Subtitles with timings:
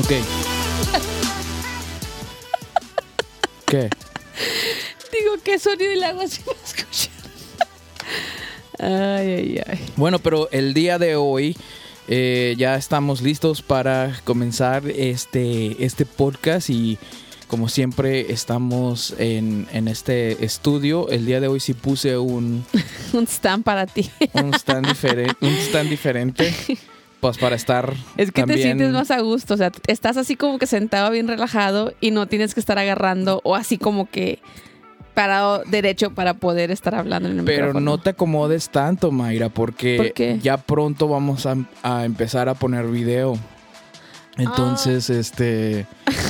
[0.00, 0.12] Ok.
[3.66, 3.90] ¿Qué?
[5.12, 7.12] Digo, ¿qué sonido del agua se va a escuchar?
[8.78, 9.86] Ay, ay, ay.
[9.96, 11.54] Bueno, pero el día de hoy
[12.08, 16.96] eh, ya estamos listos para comenzar este, este podcast y
[17.46, 21.10] como siempre estamos en, en este estudio.
[21.10, 22.64] El día de hoy sí puse un,
[23.12, 24.10] Un stand para ti.
[24.32, 26.54] un, stand, diferente, un stand diferente.
[27.20, 30.58] Pues para estar Es que te sientes más a gusto, o sea, estás así como
[30.58, 34.38] que sentado bien relajado y no tienes que estar agarrando o así como que
[35.12, 37.90] parado derecho para poder estar hablando en el Pero micrófono.
[37.90, 40.38] no te acomodes tanto, Mayra, porque ¿Por qué?
[40.42, 43.36] ya pronto vamos a, a empezar a poner video.
[44.36, 45.14] Entonces, Ah.
[45.14, 45.86] este...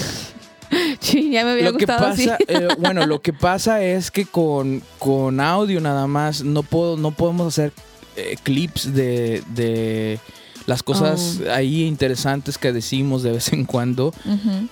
[1.01, 2.31] Sí, ya me había Lo que pasa, así.
[2.47, 7.11] eh, bueno, lo que pasa es que con, con audio nada más no puedo, no
[7.11, 7.73] podemos hacer
[8.17, 10.21] eh, clips de, de
[10.67, 11.53] las cosas Oh.
[11.53, 14.13] ahí interesantes que decimos de vez en cuando,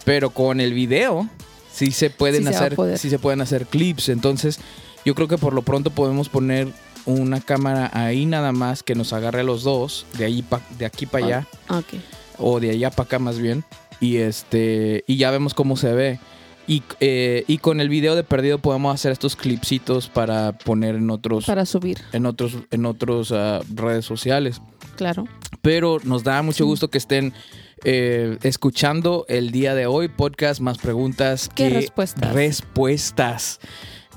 [0.05, 1.29] pero con el video
[1.73, 4.09] sí se pueden Sí hacer, sí se pueden hacer clips.
[4.09, 4.59] Entonces,
[5.05, 6.69] yo creo que por lo pronto podemos poner
[7.07, 10.85] una cámara ahí nada más que nos agarre a los dos, de ahí pa- de
[10.87, 11.95] aquí para allá Ok.
[12.39, 13.65] o de allá para acá más bien
[14.01, 16.21] y este y ya vemos cómo se ve
[16.69, 21.11] y, eh, y con el video de perdido podemos hacer estos clipsitos para poner en
[21.11, 24.61] otros Para subir, en otros en otros ah, redes sociales
[24.97, 25.25] claro.
[25.63, 27.33] pero nos da mucho gusto que estén
[27.85, 32.33] eh, escuchando el día de hoy podcast más preguntas ¿Qué que respuestas?
[32.35, 33.61] respuestas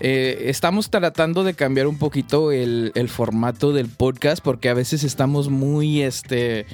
[0.04, 5.04] Eh, estamos tratando de cambiar un poquito el, el formato del podcast porque a veces
[5.04, 6.66] estamos muy este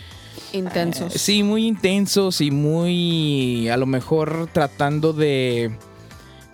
[0.53, 1.14] Intensos.
[1.14, 5.72] eh, Sí, muy intensos y muy a lo mejor tratando de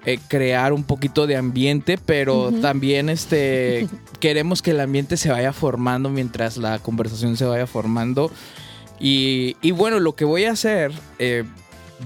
[0.05, 3.87] eh, crear un poquito de ambiente, pero también este
[4.19, 8.31] queremos que el ambiente se vaya formando mientras la conversación se vaya formando.
[8.99, 11.43] Y, y bueno, lo que voy a hacer, eh,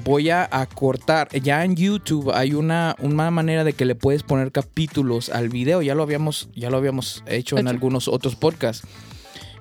[0.03, 1.29] voy a acortar.
[1.41, 5.81] Ya en YouTube hay una, una manera de que le puedes poner capítulos al video.
[5.81, 8.87] Ya lo habíamos, ya lo habíamos hecho en algunos otros podcasts.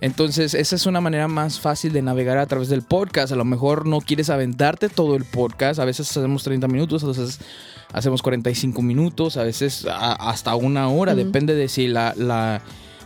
[0.02, 3.32] Entonces, esa es una manera más fácil de navegar a través del podcast.
[3.32, 5.80] A lo mejor no quieres aventarte todo el podcast.
[5.80, 7.40] A veces hacemos 30 minutos, a veces
[7.92, 11.14] hacemos 45 minutos, a veces a- hasta una hora.
[11.14, 12.60] Depende de si la, la,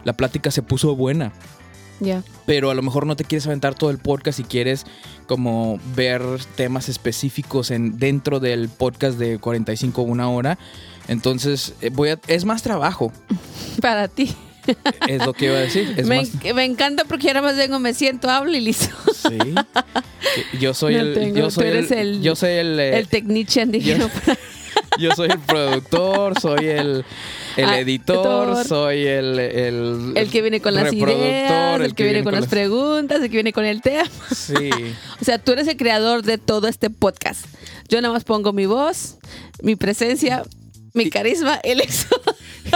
[0.05, 1.33] la plática se puso buena.
[2.47, 4.85] Pero a lo mejor no te quieres aventar todo el podcast y quieres
[5.27, 6.23] como ver
[6.57, 10.59] temas específicos en, dentro del podcast de 45 o una hora.
[11.09, 13.13] Entonces, eh, voy a, es más trabajo,
[13.81, 14.35] Para ti.
[15.09, 15.95] es lo que iba a decir.
[15.97, 18.95] Es Me, más, me encanta porque ahora más vengo, me siento, hablo y listo.
[19.15, 19.39] Sí.
[20.61, 23.71] Yo soy No el, tengo, yo soy el, el- yo soy el, eh, el technician,
[23.73, 23.99] dije.
[23.99, 24.09] yo-
[24.99, 27.05] yo soy el productor, soy el,
[27.57, 28.67] el Ah, editor, editor.
[28.67, 32.51] soy el, el, el que viene con las ideas, el, que, viene con las las-
[32.51, 34.05] preguntas, el que viene con el tema.
[34.35, 34.71] Sí.
[35.21, 37.45] O sea, tú eres el creador de todo este podcast.
[37.89, 39.17] Yo nada más pongo mi voz,
[39.63, 40.43] mi presencia,
[40.95, 42.09] mi carisma, el exo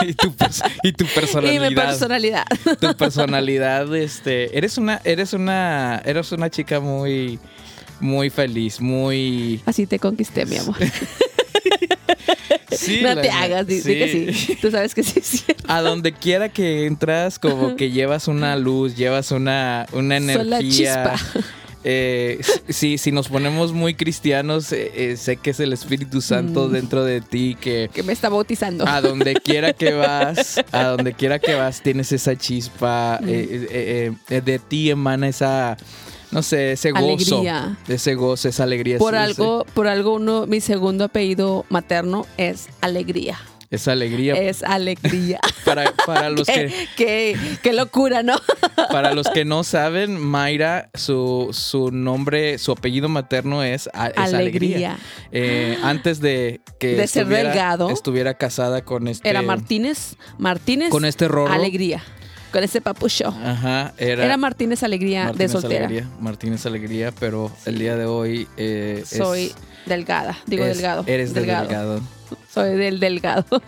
[0.02, 0.34] y, tu,
[0.82, 1.68] y tu y personalidad.
[1.70, 2.44] mi personalidad.
[2.80, 7.38] tu personalidad, este, eres una, eres una, eres una chica muy,
[8.00, 9.60] muy feliz, muy.
[9.66, 10.76] Así te conquisté, mi amor.
[12.76, 14.56] Sí, no te hagas, di, di que sí.
[14.60, 15.64] Tú sabes que sí es cierto.
[15.68, 20.60] A donde quiera que entras, como que llevas una luz, llevas una, una energía.
[20.60, 21.16] chispa.
[21.86, 22.40] Eh,
[22.70, 26.72] sí, si nos ponemos muy cristianos, eh, eh, sé que es el Espíritu Santo Mm.
[26.72, 28.88] dentro de ti que Que me está bautizando.
[28.88, 33.28] a donde quiera que vas, a donde quiera que vas, tienes esa chispa, Mm.
[33.28, 35.76] eh, eh, eh, de ti emana esa,
[36.34, 37.04] no sé, ese gozo,
[37.38, 37.76] Alegría.
[37.88, 43.38] ese gozo, esa alegría, Por algo, por algo uno, mi segundo apellido materno es alegría.
[43.70, 45.40] esa alegría Es alegría.
[45.64, 48.34] para, para los qué, que qué- qué locura, ¿no?
[48.92, 54.16] para los que no saben, Mayra, su, su nombre, su apellido materno es, a- es
[54.16, 54.38] alegría.
[54.38, 54.98] Alegría.
[55.32, 57.90] Eh, antes de que De ser delgado.
[57.90, 60.16] estuviera casada con este Era Martínez.
[60.38, 60.90] Martínez.
[60.90, 61.52] con este rorro.
[61.52, 62.02] Alegría.
[62.54, 63.26] Con ese papucho.
[63.28, 65.86] Ajá, era, Era Martínez Alegría de Martínez soltera.
[65.86, 69.52] Alegría, Martínez Alegría, pero el día de hoy eh, es- Soy
[69.86, 70.38] delgada.
[70.46, 71.02] Digo es- delgado.
[71.08, 71.66] Eres de delgado.
[71.66, 72.00] delgado.
[72.54, 73.44] Soy del delgado.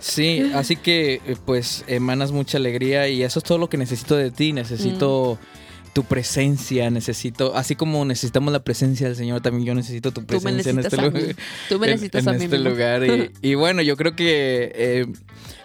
[0.00, 4.16] Sí, así que eh, pues emanas mucha alegría y eso es todo lo que necesito
[4.16, 4.52] de ti.
[4.52, 5.61] Necesito Mm.
[5.92, 10.70] Tu presencia, necesito, así como necesitamos la presencia del Señor, también yo necesito tu presencia
[10.70, 11.22] en este lugar.
[11.68, 12.44] Tú me en- necesitas en a mí.
[12.44, 15.06] este lugar y, y bueno yo creo que eh,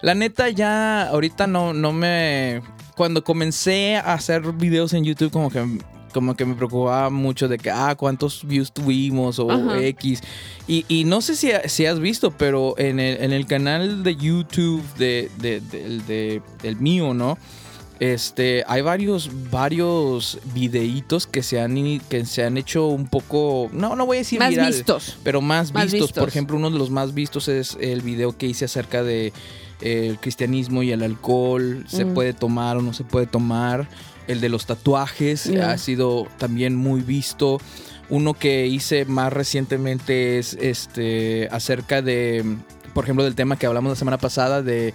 [0.02, 2.62] la neta ya ahorita no no me
[2.96, 5.66] cuando comencé a hacer videos en YouTube como que
[6.14, 9.80] como que me preocupaba mucho de que ah cuántos views tuvimos o Ajá.
[9.82, 10.22] X
[10.68, 14.16] y, y no sé si, si has visto pero en el, en el canal de
[14.16, 17.38] YouTube de, de- de- del mío no
[18.00, 21.76] Este, hay varios, varios videitos que se han,
[22.10, 25.18] que se han hecho un poco, no, no voy a decir Más viral, vistos.
[25.24, 26.02] pero más, Más vistos.
[26.10, 26.20] vistos.
[26.20, 29.34] Por ejemplo, uno de los más vistos es el video que hice acerca de
[29.82, 31.86] eh, el cristianismo y el alcohol.
[31.88, 32.14] Se Mm.
[32.14, 33.88] puede tomar o no se puede tomar.
[34.28, 35.72] El de los tatuajes Yeah.
[35.72, 37.60] ha sido también muy visto.
[38.10, 42.44] Uno que hice más recientemente es este acerca de,
[42.94, 44.94] por ejemplo, del tema que hablamos la semana pasada de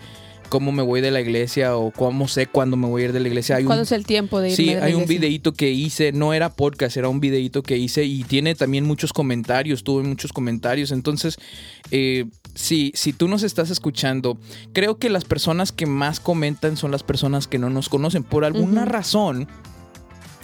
[0.52, 3.20] cómo me voy de la iglesia o cómo sé cuándo me voy a ir de
[3.20, 3.56] la iglesia.
[3.56, 5.70] Hay un- ¿Cuándo es el tiempo de irme Sí, de la hay un videíto que
[5.70, 10.02] hice, no era podcast, era un videíto que hice y tiene también muchos comentarios, tuve
[10.02, 10.92] muchos comentarios.
[10.92, 11.38] Entonces,
[11.90, 14.36] eh, si, si tú nos estás escuchando,
[14.74, 18.22] creo que las personas que más comentan son las personas que no nos conocen.
[18.22, 19.48] Por alguna razón,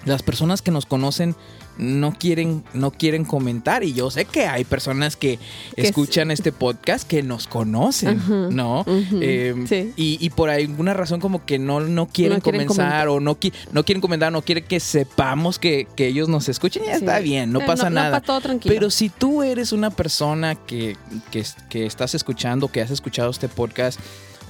[0.07, 1.37] las personas que nos conocen
[1.79, 3.85] no quieren, no quieren comentar.
[3.85, 5.39] Y yo sé que hay personas que,
[5.77, 8.21] Que escuchan este podcast que nos conocen.
[8.55, 8.85] ¿no?
[9.21, 9.93] Eh, Sí.
[9.97, 13.39] y, y por alguna razón como que no, no quieren No quieren comenzar o no,
[13.39, 17.05] qui- no quieren comentar, no quieren que sepamos que, que ellos nos escuchen, ya Sí.
[17.05, 18.21] está bien, no Eh, pasa nada.
[18.21, 18.75] pa' todo tranquilo.
[18.75, 20.97] Pero si tú eres una persona que,
[21.31, 24.01] que, que estás escuchando, que has escuchado este podcast,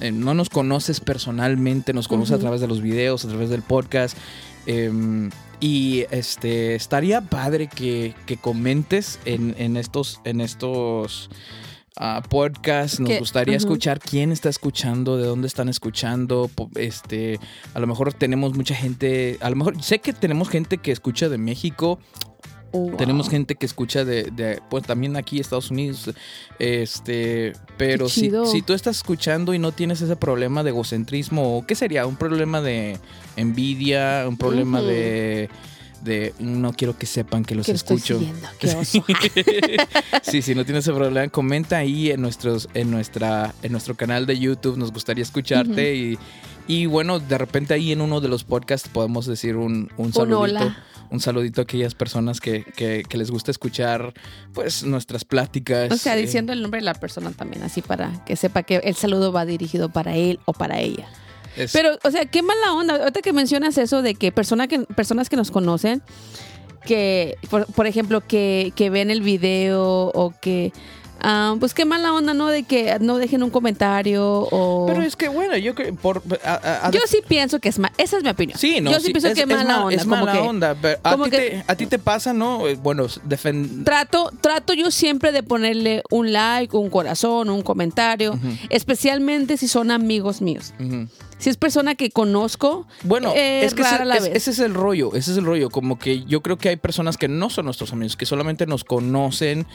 [0.01, 3.61] eh, no nos conoces personalmente, nos conoces a través de los videos, a través del
[3.61, 4.17] podcast.
[4.65, 5.29] em,
[5.59, 11.29] y este estaría padre que, que comentes en, en estos, en estos
[11.97, 12.99] ah, podcasts.
[12.99, 16.49] Nos gustaría escuchar quién está escuchando, de dónde están escuchando.
[16.75, 17.39] Este,
[17.73, 21.27] a lo mejor tenemos mucha gente, a lo mejor sé que tenemos gente que escucha
[21.27, 21.99] de México,
[22.71, 22.97] Wow.
[22.97, 26.11] tenemos gente que escucha de, de, pues también aquí Estados Unidos,
[26.59, 31.65] este, pero si, si tú estás escuchando y no tienes ese problema de egocentrismo, ¿o
[31.65, 32.05] ¿qué sería?
[32.05, 32.97] Un problema de
[33.35, 35.49] envidia, un problema de,
[36.03, 38.19] de no quiero que sepan que los que estoy escucho.
[38.19, 39.05] siguiendo, qué oso.
[40.23, 44.25] sí, si no tienes ese problema, comenta ahí en nuestros, en nuestra, en nuestro canal
[44.25, 44.77] de YouTube.
[44.77, 46.17] Nos gustaría escucharte y,
[46.67, 50.39] y bueno, de repente ahí en uno de los podcasts podemos decir un, un saludito.
[50.41, 50.83] hola.
[51.11, 54.13] Un saludito a aquellas personas que, que- que les gusta escuchar
[54.53, 55.91] pues nuestras pláticas.
[55.91, 58.75] O sea, eh, diciendo el nombre de la persona también, así para que sepa que
[58.75, 61.07] el saludo va dirigido para él o para ella.
[61.57, 62.95] Es- Pero, o sea, qué mala onda.
[62.95, 66.01] Ahorita que mencionas eso de que, persona que personas que nos conocen,
[66.85, 70.71] que, por, por ejemplo, que, que ven el video o que,
[71.21, 72.47] ah, pues qué mala onda, ¿no?
[72.47, 74.85] De que no dejen un comentario o...
[74.87, 77.91] pero es que bueno, yo creo por a- a- yo sí pienso que es mal.
[77.97, 78.57] Esa es mi opinión.
[78.57, 79.95] Sí, no, Yo sí, pienso es, que es mala ma- onda.
[79.97, 82.65] Es como mala que onda, pero a ti, que- te, a ti te pasa, ¿no?
[82.67, 83.83] Eh, Bueno, defend...
[83.83, 88.47] Trato, trato yo siempre de ponerle un like, un corazón, un comentario, Ujú.
[88.69, 90.73] especialmente si son amigos míos.
[90.79, 91.07] Ujú.
[91.39, 94.35] Si es persona que conozco, Bueno, eh, es que ese, la es- vez.
[94.35, 97.17] ese es el rollo, ese es el rollo, como que yo creo que hay personas
[97.17, 99.65] que no son nuestros amigos, que solamente nos conocen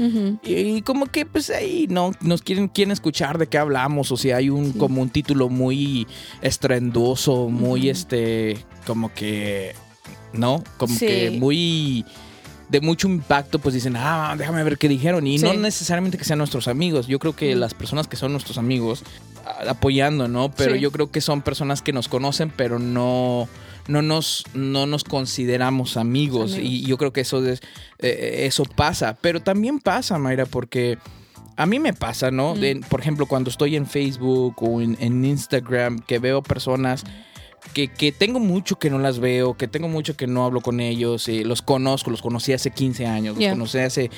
[0.45, 4.31] y, como que pues ahí no nos quieren quieren escuchar de qué hablamos o si
[4.31, 4.79] hay un Sí.
[4.79, 6.07] como un título muy
[6.43, 9.75] estrendoso, muy este como que
[10.33, 11.07] no, como Sí.
[11.07, 12.05] que muy
[12.69, 15.27] de mucho impacto, pues dicen, ah, déjame ver qué dijeron.
[15.27, 17.07] Y no necesariamente que sean nuestros amigos.
[17.07, 19.03] Yo creo que las personas que son nuestros amigos,
[19.69, 20.51] apoyando, ¿no?
[20.51, 20.81] Pero Sí.
[20.81, 23.49] yo creo que son personas que nos conocen, pero no,
[23.89, 26.55] no, nos, no nos consideramos amigos.
[26.55, 26.71] Amigos.
[26.73, 27.61] Y yo creo que eso, es,
[27.99, 29.17] eh, eso pasa.
[29.21, 30.99] Pero también pasa, Mayra, porque
[31.57, 32.55] a mí me pasa, ¿no?
[32.55, 32.61] Mm.
[32.61, 37.05] De- por ejemplo, cuando estoy en Facebook o en, en Instagram, que veo personas
[37.73, 40.81] que, que tengo mucho que no las veo, que tengo mucho que no hablo con
[40.81, 43.53] ellos, y los conozco, los conocí hace 15 años, los Yeah.
[43.53, 44.11] conocí hace,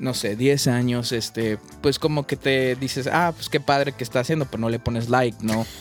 [0.00, 4.02] no sé, 10 años, este, pues como que te dices, ah, pues qué padre que
[4.02, 5.66] está haciendo, pero no le pones like, ¿no?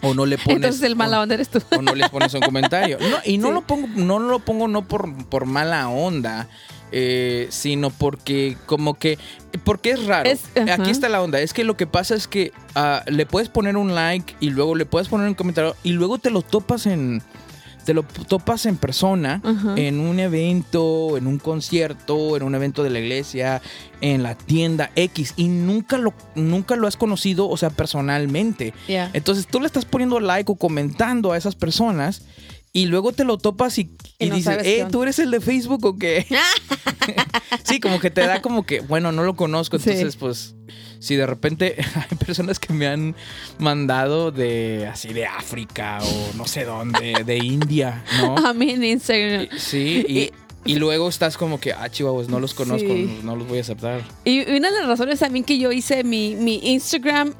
[0.00, 0.56] O no le pones...
[0.56, 1.60] entonces el mala onda eres tú.
[1.76, 2.98] o no les pones un comentario.
[3.00, 3.54] No, y no Sí.
[3.54, 6.48] lo pongo, no lo pongo no por, por mala onda,
[6.92, 9.18] eh, sino porque como que,
[9.64, 10.30] porque es raro.
[10.30, 10.44] Es-.
[10.70, 11.40] Aquí está la onda.
[11.40, 14.74] Es que lo que pasa es que ah, le puedes poner un like y luego
[14.76, 17.20] le puedes poner un comentario y luego te lo topas en,
[17.88, 19.40] te lo topas en persona.
[19.76, 23.62] En un evento, en un concierto, en un evento de la iglesia,
[24.02, 28.74] en la tienda X y nunca lo, nunca lo has conocido, o sea, personalmente.
[29.14, 32.20] Entonces tú le estás poniendo like o comentando a esas personas
[32.72, 34.90] y luego te lo topas y, Y y no dices, eh, onda".
[34.90, 36.26] ¿tú eres el de Facebook o qué?
[37.64, 39.90] sí, como que te da como que, bueno, no lo conozco, Sí.
[39.90, 40.54] entonces pues
[41.00, 41.76] si de repente
[42.10, 43.14] hay personas que me han
[43.58, 48.36] mandado de así de África o no sé dónde, de India, ¿no?
[48.36, 49.48] A mí en Instagram.
[49.56, 50.30] Sí, y,
[50.70, 53.20] y luego estás como que, ah, chihuahuas, no los conozco, Sí.
[53.22, 54.02] no, los voy a aceptar.
[54.24, 57.32] Y una de las razones también que yo hice mi, mi Instagram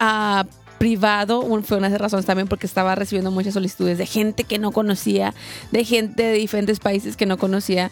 [0.00, 0.44] ah,
[0.80, 4.44] privado, un- fue una de las razones también porque estaba recibiendo muchas solicitudes de gente
[4.44, 5.34] que no conocía,
[5.72, 7.90] de gente de diferentes países que no conocía.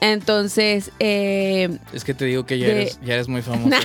[0.00, 3.68] Entonces, eh, Es que te digo que ya, De- eres, ya eres muy famoso.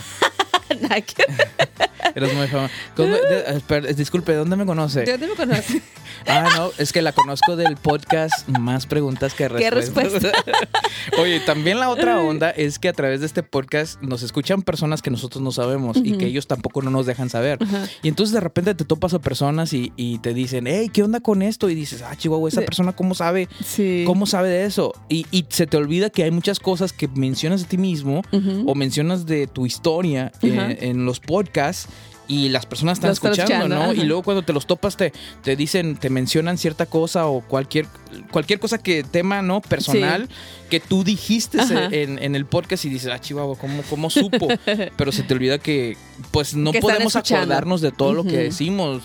[2.15, 2.73] Eres muy famosa.
[2.95, 5.01] ¿Cómo- de- espera, disculpe, ¿de dónde me conoce?
[5.01, 5.81] ¿De dónde me conoces?
[6.27, 10.31] Ah, no, es que la conozco del podcast Más Preguntas que ¿Qué Respuestas.
[11.19, 15.01] Oye, también la otra onda es que a través de este podcast nos escuchan personas
[15.01, 17.59] que nosotros no sabemos y que ellos tampoco no nos dejan saber.
[18.01, 21.19] Y entonces de repente te topas a personas y, y te dicen, hey, ¿qué onda
[21.19, 21.69] con esto?
[21.69, 24.03] Y dices, ah, Chihuahua, esa persona cómo sabe, Sí.
[24.07, 24.93] cómo sabe de eso.
[25.09, 28.21] Y, y se te olvida que hay muchas cosas que mencionas de ti mismo
[28.65, 31.87] o mencionas de tu historia en, en los podcasts
[32.27, 33.83] y las personas están escuchando, ¿no?
[33.83, 33.93] ajá.
[33.93, 35.13] Y luego cuando te los topas te,
[35.43, 37.85] te dicen, te mencionan cierta cosa o cualquier,
[38.31, 39.61] cualquier cosa que tema, ¿no?
[39.61, 40.27] Personal
[40.69, 41.59] que tú dijiste
[41.91, 44.47] en, en el podcast y dices, ah, Chihuahua, ¿cómo, cómo supo?
[44.97, 45.95] Pero se te olvida que
[46.31, 49.03] pues no Que podemos acordarnos de todo lo que decimos.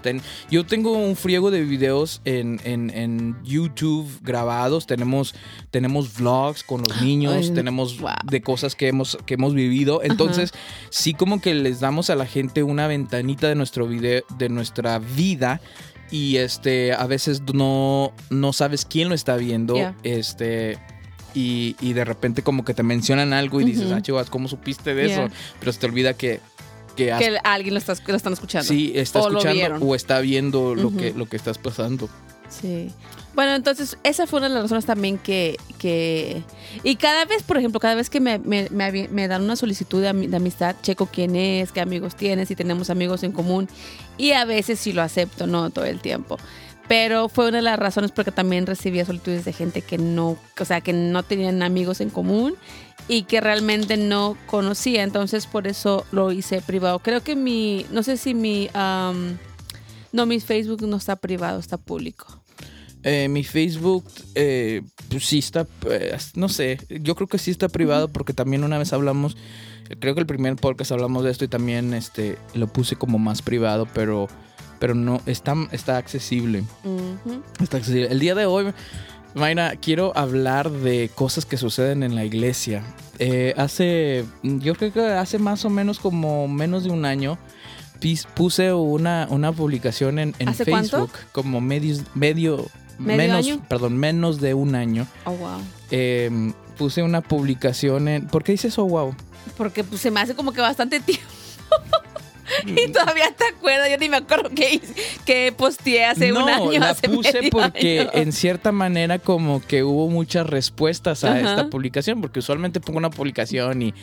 [0.50, 5.34] Yo tengo un friego de videos en, en- en YouTube grabados, tenemos,
[5.70, 8.10] tenemos vlogs con los niños, Ay, tenemos wow.
[8.24, 10.02] de cosas que hemos, que hemos vivido.
[10.02, 10.52] Entonces,
[10.90, 14.98] sí como que les damos a la gente una ventanita de nuestro video, de nuestra
[14.98, 15.60] vida.
[16.12, 19.74] Y este, a veces no, no sabes quién lo está viendo.
[19.74, 19.94] Yeah.
[20.02, 20.76] Este.
[21.34, 24.94] Y, y de repente como que te mencionan algo y dices, ah, chivas, ¿cómo supiste
[24.94, 25.25] de Yeah.
[25.26, 25.34] eso?
[25.60, 26.40] Pero se te olvida que,
[26.96, 28.66] que, has- Que alguien lo, está, lo están escuchando.
[28.68, 32.08] sí, está O escuchando o está viendo lo, que, lo que estás pasando.
[32.49, 32.90] Sí.
[33.37, 35.56] Bueno, entonces esa fue una de las razones también que...
[35.78, 36.42] que
[36.82, 40.12] y cada vez, por ejemplo, cada vez que me, me- me dan una solicitud de,
[40.12, 43.68] de amistad, checo quién es, qué amigos tienes, si tenemos amigos en común.
[44.18, 46.38] Y a veces sí lo acepto, no todo el tiempo.
[46.90, 50.64] Pero fue una de las razones porque también recibía solicitudes de gente que no, o
[50.64, 52.56] sea, que no tenían amigos en común
[53.06, 55.04] y que realmente no conocía.
[55.04, 56.99] Entonces por eso lo hice privado.
[56.99, 62.42] Creo que mi, no sé si mi, no, mi Facebook no está privado, está público.
[63.04, 64.04] Eh, mi Facebook,
[64.35, 68.64] eh, pues sí está, pues, no sé, yo creo que sí está privado porque también
[68.64, 69.37] una vez hablamos,
[70.00, 73.42] creo que el primer podcast hablamos de esto y también este lo puse como más
[73.42, 74.26] privado, pero,
[74.80, 76.64] pero no, está, está accesible.
[77.62, 78.08] Está accesible.
[78.10, 78.72] El día de hoy,
[79.34, 82.82] Mayra, quiero hablar de cosas que suceden en la iglesia.
[83.18, 87.38] Eh, hace, yo creo que hace más o menos como menos de un año,
[88.34, 91.06] puse una, una publicación en, en ¿Hace cuánto?
[91.06, 92.66] Facebook, como medio, medio,
[92.99, 93.66] ¿Medio menos, año?
[93.68, 95.06] perdón, menos de un año.
[95.26, 95.60] Oh, wow.
[95.90, 99.14] Eh, puse una publicación en, ¿por qué dices oh wow?
[99.58, 101.26] Porque pues, se me hace como que bastante tiempo.
[102.66, 106.50] y todavía te acuerdas, yo ni me acuerdo que, hice- que posteé hace no, un
[106.50, 106.72] año.
[106.80, 108.10] la hace puse medio porque año.
[108.14, 111.40] en cierta manera como que hubo muchas respuestas a Ajá.
[111.40, 113.94] esta publicación, porque usualmente pongo una publicación y,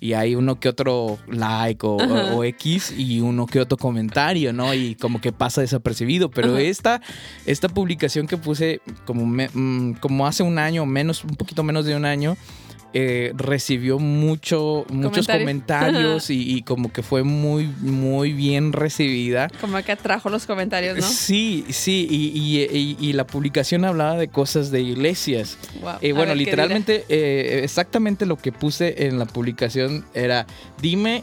[0.00, 2.34] y hay uno que otro like o, Ajá.
[2.34, 4.74] o- o X y uno que otro comentario, ¿no?
[4.74, 6.60] Y como que pasa desapercibido, pero Ajá.
[6.60, 7.00] esta,
[7.46, 11.84] esta publicación que puse como, me- mm, como hace un año, menos, un poquito menos
[11.86, 12.36] de un año,
[12.98, 15.40] eh, recibió mucho, muchos Comentarios.
[15.42, 19.48] comentarios y, y como que fue muy, muy bien recibida.
[19.60, 21.02] Como que atrajo los comentarios, ¿no?
[21.06, 25.58] Sí, sí, y, y- y- y la publicación hablaba de cosas de iglesias.
[25.82, 25.94] Wow.
[26.00, 30.46] Eh, bueno, ver, ¿qué literalmente, eh, exactamente lo que puse en la publicación era,
[30.80, 31.22] dime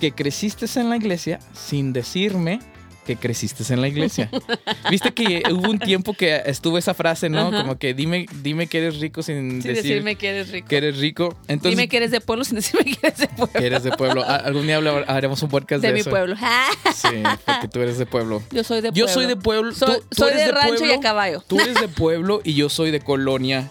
[0.00, 2.60] que creciste en la iglesia sin decirme
[3.08, 4.28] que creciste en la iglesia.
[4.90, 7.48] Viste que hubo un tiempo que estuvo esa frase, ¿no?
[7.48, 7.62] Ajá.
[7.62, 10.68] Como que dime, dime que eres rico sin, decir decirme que eres rico.
[10.68, 11.34] que eres rico.
[11.48, 13.52] Entonces, Dime que eres de pueblo sin decirme que eres de pueblo.
[13.58, 14.24] que eres de pueblo.
[14.24, 16.10] Algún día haremos un podcast de, de mi eso.
[16.10, 16.36] pueblo.
[16.94, 17.08] Sí,
[17.46, 18.42] porque tú eres de pueblo.
[18.50, 19.06] Yo soy de pueblo.
[19.06, 19.72] Yo soy de pueblo.
[19.72, 21.42] Soy, tú- tú soy eres de rancho y a caballo.
[21.46, 23.70] Tú eres de pueblo y yo soy de colonia,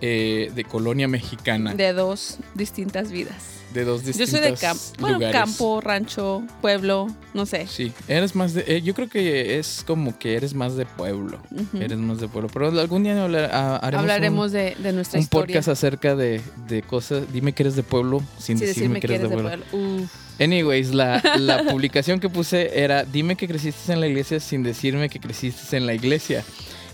[0.00, 3.42] eh, de colonia mexicana, de, De dos distintas vidas.
[3.74, 4.82] dos Yo distintos soy de campo.
[5.00, 7.66] Bueno, campo, rancho, pueblo, no sé.
[7.66, 8.64] Sí, eres más de.
[8.66, 11.38] eh, yo creo que es como que eres más de pueblo.
[11.78, 12.48] Eres más de pueblo.
[12.52, 15.46] Pero algún día hablar- a- haremos Hablaremos un, de, de nuestra un historia.
[15.46, 17.24] podcast acerca de, de cosas.
[17.32, 19.50] Dime que eres de pueblo sin Sí, decirme, que eres de pueblo.
[19.72, 20.10] Uf.
[20.40, 25.08] Anyways, la, la publicación que puse era: Dime que creciste en la iglesia sin decirme
[25.10, 26.44] que creciste en la iglesia.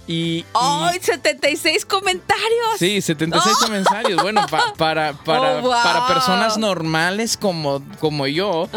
[0.06, 0.14] Y.
[0.38, 2.78] y- ¡Ay, 76 comentarios!
[2.78, 4.20] Sí, 76 comentarios.
[4.22, 5.70] Bueno, pa- para, para, Oh, wow.
[5.70, 8.68] para personas normales como, como yo,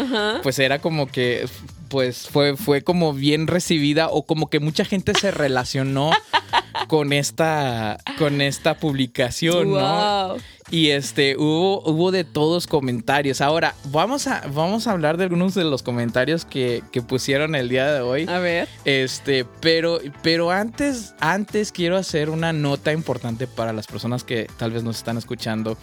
[0.42, 1.48] pues era como que
[1.88, 6.10] pues fue, fue como bien recibida o como que mucha gente se relacionó
[6.88, 10.36] con esta, con esta publicación, ¿no?
[10.70, 13.40] Y este, hubo, hubo de todos comentarios.
[13.40, 17.68] Ahora, vamos a, vamos a hablar de algunos de los comentarios que, que pusieron el
[17.68, 18.26] día de hoy.
[18.28, 18.68] A ver.
[18.84, 24.72] Este, pero, pero antes, antes quiero hacer una nota importante para las personas que tal
[24.72, 25.78] vez nos están escuchando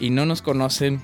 [0.00, 1.00] y no nos conocen.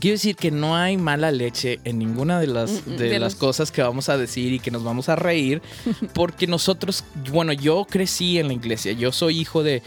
[0.00, 3.18] Quiero decir que no hay mala leche en ninguna de las, Mm, mm, de de
[3.18, 5.62] las los- cosas que vamos a decir y que nos vamos a reír,
[6.14, 9.82] porque nosotros, bueno, yo crecí en la iglesia, yo soy hijo de,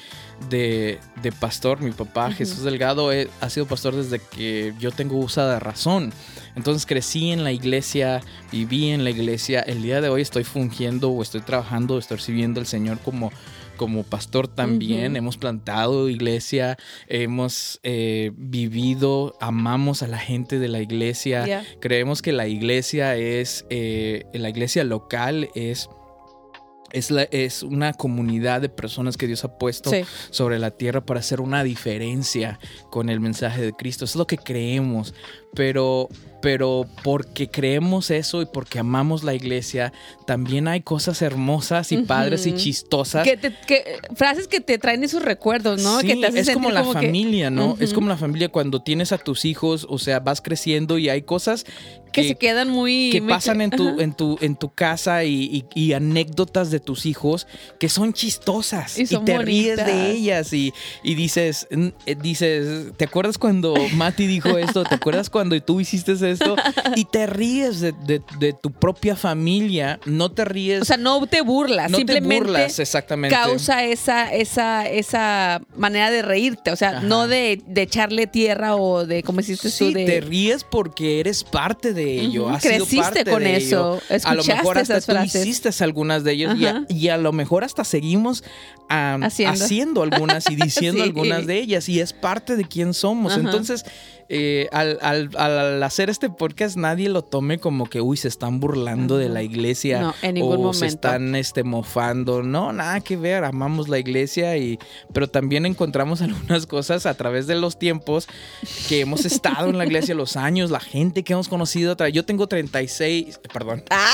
[0.49, 2.31] de, de pastor, mi papá.
[2.31, 6.11] Jesús Delgado eh, ha sido pastor desde que yo tengo uso de razón.
[6.55, 11.09] Entonces crecí en la iglesia, viví en la iglesia, el día de hoy estoy fungiendo
[11.11, 13.31] o estoy trabajando, estoy sirviendo al Señor como
[13.79, 20.81] como pastor también, hemos plantado iglesia, hemos eh, vivido, amamos a la gente de la
[20.81, 25.89] iglesia, creemos que la iglesia es, eh, la iglesia local es,
[26.91, 30.01] es, la- es una comunidad de personas que Dios ha puesto Sí.
[30.31, 34.05] sobre la tierra para hacer una diferencia con el mensaje de Cristo.
[34.05, 35.13] Eso es lo que creemos,
[35.55, 36.09] pero,
[36.41, 39.91] pero porque creemos eso y porque amamos la iglesia,
[40.27, 43.23] también hay cosas hermosas y padres y chistosas.
[43.27, 45.99] Que te- que- frases que te traen esos recuerdos, ¿no?
[46.01, 47.75] Sí, que te hacen es como la familia, ¿no?
[47.79, 51.23] Es como la familia cuando tienes a tus hijos, o sea, vas creciendo y hay
[51.23, 51.65] cosas
[52.11, 53.09] que, se quedan muy...
[53.11, 57.05] que pasan en tu, en tu, en tu casa y, y- y anécdotas de tus
[57.05, 57.47] hijos
[57.79, 61.67] que son chistosas Y te ríes de ellas y, y dices,
[62.05, 64.83] eh, dices, ¿te acuerdas cuando Mati dijo esto?
[64.83, 66.55] ¿Te acuerdas cuando tú hiciste esto?
[66.95, 71.25] Y te ríes de, de- de tu propia familia, no te ríes, O sea, no
[71.27, 73.35] te burlas, no te simplemente burlas exactamente.
[73.35, 76.71] causa esa, esa, esa manera de reírte.
[76.71, 77.01] O sea, Ajá.
[77.01, 80.05] no de, de echarle tierra o de, como hiciste Sí, tú, de...
[80.05, 82.49] te ríes porque eres parte de ello.
[82.49, 84.21] Has sido creciste parte con de eso, ello.
[84.25, 85.45] A lo mejor hasta tú frases.
[85.45, 88.43] hiciste algunas de ellas y a, y a lo mejor hasta seguimos
[88.91, 89.53] Haciendo.
[89.63, 90.01] haciendo.
[90.03, 91.09] algunas y diciendo Sí.
[91.09, 93.33] algunas de ellas y es parte de quién somos.
[93.33, 93.41] Ajá.
[93.41, 93.85] Entonces,
[94.29, 98.59] eh, al, al- al hacer este podcast, nadie lo tome como que, uy, se están
[98.59, 100.73] burlando de la iglesia No, en ningún o momento.
[100.79, 102.41] se están este, mofando.
[102.43, 104.79] No, nada que ver, amamos la iglesia y
[105.13, 108.27] pero también encontramos algunas cosas a través de los tiempos
[108.87, 111.95] que hemos estado en la iglesia, los años, la gente que hemos conocido.
[112.07, 113.83] Yo tengo 36, perdón.
[113.91, 114.07] Ah.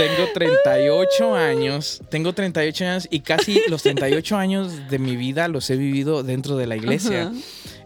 [0.00, 5.68] Tengo 38 años, tengo 38 años y casi los 38 años de mi vida los
[5.68, 7.30] he vivido dentro de la iglesia.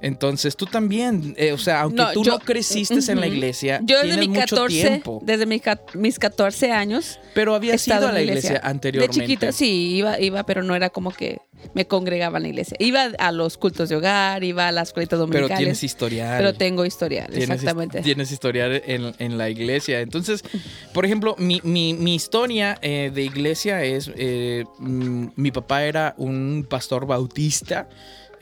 [0.04, 3.80] Entonces tú también, eh, o sea, aunque No, tú yo- no creciste en la iglesia,
[3.82, 5.62] Yo desde tienes mi mucho 14, tiempo, desde mi
[5.94, 9.18] mis 14 años pero he habías estado ido a en la iglesia, anteriormente.
[9.20, 11.38] De chiquita, sí, iba, iba, pero no era como que
[11.72, 12.76] me congregaba en la iglesia.
[12.78, 15.56] Iba a los cultos de hogar, iba a las Pero dominicales.
[15.58, 16.36] tienes historial.
[16.36, 18.02] pero tengo historial, Tienes, exactamente.
[18.02, 20.00] Tienes historial en, en la iglesia.
[20.00, 20.44] Entonces,
[20.92, 26.14] por ejemplo, mi, mi- mi historia eh, de iglesia es, eh, mm, mi papá era
[26.18, 27.88] un pastor bautista.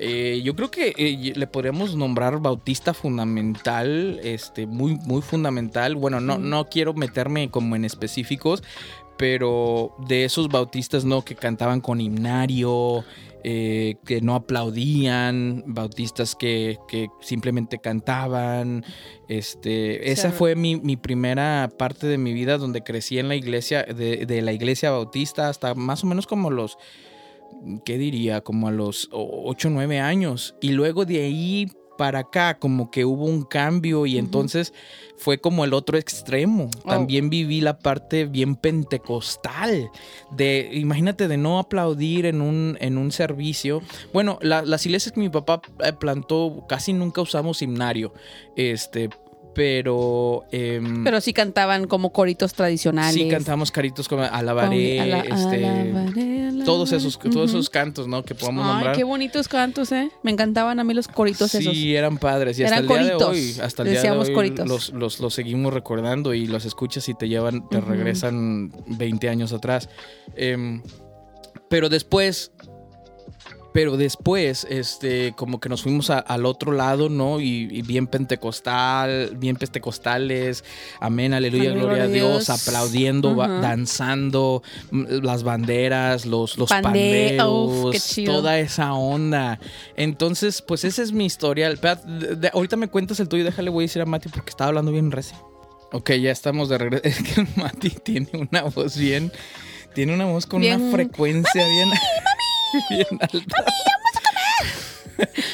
[0.05, 5.95] Eh, yo creo que eh, le podríamos nombrar bautista fundamental, este, muy, muy fundamental.
[5.95, 8.65] Bueno, no, no quiero meterme como en específicos,
[9.17, 11.25] pero de esos bautistas, ¿no?
[11.25, 13.05] Que cantaban con himnario,
[13.45, 18.85] eh, que no aplaudían, bautistas que, que simplemente cantaban.
[19.29, 23.85] Este, esa fue mi, mi primera parte de mi vida donde crecí en la iglesia,
[23.85, 26.77] de, de la iglesia bautista hasta más o menos como los,
[27.85, 28.41] ¿qué diría?
[28.43, 30.55] Como a los 8 o 9 años.
[30.61, 31.67] Y luego de ahí
[31.99, 34.73] para acá como que hubo un cambio y entonces
[35.19, 36.69] fue como el otro extremo.
[36.85, 36.89] Oh.
[36.89, 39.91] También viví la parte bien pentecostal
[40.31, 43.83] de, imagínate, de no aplaudir en un, en un servicio.
[44.13, 48.13] Bueno, la- las iglesias que mi papá eh, plantó casi nunca usamos himnario,
[48.57, 49.11] este,
[49.55, 50.45] pero...
[50.51, 53.15] em, Pero sí cantaban como coritos tradicionales.
[53.15, 57.35] Sí, cantamos caritos como alabaré, Ala- este, alabaré, todos esos, alabaré.
[57.35, 58.23] todos esos cantos, ¿no?
[58.25, 58.97] Que podemos Ay, nombrar.
[58.97, 60.11] qué bonitos cantos, ¿eh?
[60.23, 61.77] Me encantaban a mí los coritos sí, esos.
[61.77, 62.59] eran padres.
[62.59, 63.35] Y hasta Eran el día coritos.
[63.35, 64.69] de hoy, hasta el día de hoy coritos.
[64.69, 69.53] los, los, los seguimos recordando y los escuchas y te llevan, te regresan 20 años
[69.53, 69.89] atrás.
[70.37, 70.83] Em,
[71.69, 72.53] pero después,
[73.73, 77.41] pero después, este, como que nos fuimos a- al otro lado, ¿no?
[77.41, 80.65] Y, y bien pentecostal, bien pentecostales,
[81.01, 82.51] amén, aleluya, gloria a Dios, Dios.
[82.51, 83.61] aplaudiendo, Ajá.
[83.61, 88.35] danzando, m- las banderas, los, los Pande- Uf, chido.
[88.35, 89.59] toda esa onda.
[89.97, 91.73] Entonces, pues esa es mi historia.
[92.53, 95.11] Ahorita me cuentas el tuyo, déjale, voy a decir a Mati porque estaba hablando bien
[95.11, 95.37] recio.
[95.93, 97.03] Ok, ya estamos de regreso.
[97.09, 99.33] Es que Mati tiene una voz bien.
[99.95, 101.91] Tiene una voz con Bien- una frecuencia bien.
[102.91, 103.65] bien alta.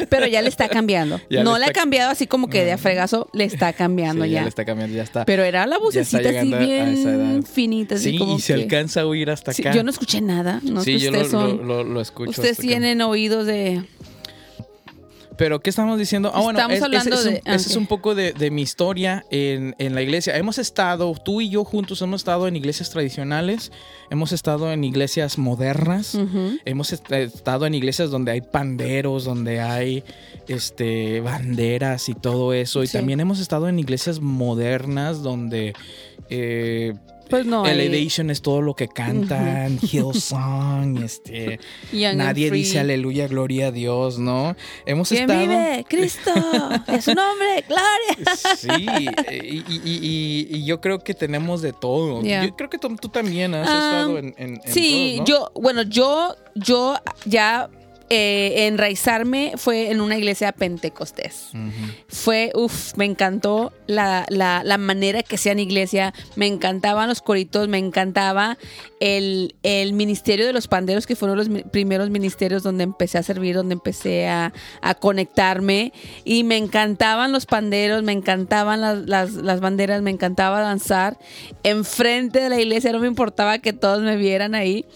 [0.08, 1.20] Pero ya le está cambiando.
[1.30, 2.82] Ya no le le, ha cambiado así como que de a No.
[2.82, 4.42] fregazo, le está cambiando Sí, ya ya.
[4.44, 5.24] le está cambiando, ya está.
[5.26, 7.96] Pero era la vocecita así a- a bien finita.
[7.96, 9.72] Así sí, como y se alcanza a oír hasta Sí, acá.
[9.74, 10.60] yo no escuché nada.
[10.62, 11.58] No sí, yo lo, son.
[11.58, 12.30] lo- lo- lo escucho.
[12.30, 12.66] ustedes acá.
[12.66, 13.82] tienen oídos de.
[15.38, 16.30] Pero, ¿qué estamos diciendo?
[16.34, 17.80] Ah, bueno, Estamos es- hablando es un- de- ah, ese es ok.
[17.80, 20.36] un poco de, de mi historia en, en la iglesia.
[20.36, 23.70] Hemos estado, tú y yo juntos hemos estado en iglesias tradicionales,
[24.10, 26.18] hemos estado en iglesias modernas,
[26.64, 30.02] hemos est- estado en iglesias donde hay panderos, donde hay
[30.48, 32.82] este banderas y todo eso.
[32.82, 32.94] Y Sí.
[32.98, 35.72] también hemos estado en iglesias modernas donde
[36.30, 36.94] eh,
[37.28, 37.64] Pues no.
[37.64, 41.60] hay- Elevation es todo lo que cantan, Hillsong, este,
[41.92, 44.56] Young nadie dice aleluya, gloria a Dios, ¿no?
[44.86, 45.40] Hemos ¿Quién estado.
[45.40, 45.84] vive?
[45.88, 46.30] Cristo.
[46.88, 47.64] es su nombre.
[47.68, 48.36] Gloria.
[48.56, 48.68] Sí,
[49.30, 52.22] y, y- y- y yo creo que tenemos de todo.
[52.22, 52.44] Yeah.
[52.46, 55.34] Yo creo que tú, tú también has Ah, estado en, en- en Sí, todos, ¿no?
[55.36, 57.68] yo, bueno, yo, yo ya
[58.10, 61.50] eh, enraizarme fue en una iglesia pentecostés.
[62.08, 67.68] Fue, uff, me encantó la, la, la manera que sean iglesia, me encantaban los coritos,
[67.68, 68.58] me encantaba
[69.00, 73.22] el, el ministerio de los panderos, que fueron los mi- primeros ministerios donde empecé a
[73.22, 75.92] servir, donde empecé a, a conectarme.
[76.24, 81.18] Y me encantaban los panderos, me encantaban las, las, las banderas, me encantaba danzar.
[81.62, 84.86] Enfrente de la iglesia no me importaba que todos me vieran ahí.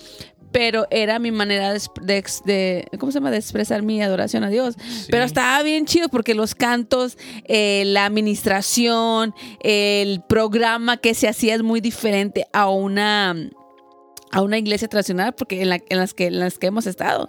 [0.53, 3.31] Pero era mi manera de, ¿cómo se llama?
[3.31, 4.77] De expresar mi adoración a Dios.
[5.11, 11.55] Pero estaba bien chido porque los cantos, eh, la administración, el programa que se hacía
[11.55, 13.35] es muy diferente a una
[14.35, 17.29] a una iglesia tradicional porque en, la- en las que en las que hemos estado.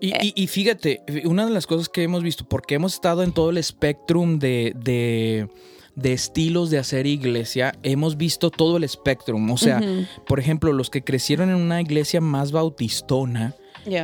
[0.00, 3.32] Y, y- y fíjate, una de las cosas que hemos visto, porque hemos estado en
[3.32, 5.48] todo el espectrum de, de-
[5.96, 9.50] de estilos de hacer iglesia, hemos visto todo el espectrum.
[9.50, 9.80] O sea,
[10.26, 13.56] por ejemplo, los que crecieron en una iglesia más bautistona,